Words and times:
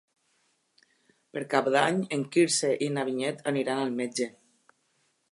Per 1.35 1.43
Cap 1.51 1.67
d'Any 1.75 1.99
en 2.17 2.23
Quirze 2.35 2.71
i 2.85 2.87
na 2.95 3.03
Vinyet 3.09 3.43
aniran 3.51 3.83
al 3.83 3.93
metge. 4.01 4.27